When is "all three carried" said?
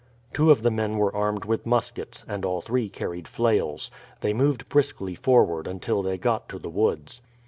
2.43-3.27